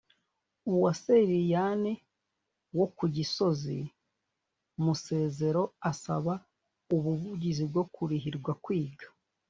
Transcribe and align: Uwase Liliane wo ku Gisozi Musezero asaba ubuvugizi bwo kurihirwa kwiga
Uwase 0.71 1.15
Liliane 1.29 1.93
wo 2.77 2.85
ku 2.97 3.05
Gisozi 3.15 3.77
Musezero 4.83 5.63
asaba 5.91 6.33
ubuvugizi 6.95 7.63
bwo 7.71 7.83
kurihirwa 7.93 8.51
kwiga 8.63 9.05